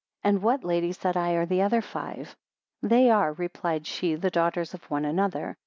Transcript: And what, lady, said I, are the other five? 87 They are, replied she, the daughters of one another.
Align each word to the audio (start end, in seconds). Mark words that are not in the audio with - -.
And 0.23 0.41
what, 0.41 0.63
lady, 0.63 0.93
said 0.93 1.15
I, 1.15 1.33
are 1.33 1.45
the 1.45 1.61
other 1.61 1.79
five? 1.79 2.35
87 2.83 2.89
They 2.89 3.11
are, 3.11 3.33
replied 3.33 3.85
she, 3.85 4.15
the 4.15 4.31
daughters 4.31 4.73
of 4.73 4.89
one 4.89 5.05
another. 5.05 5.57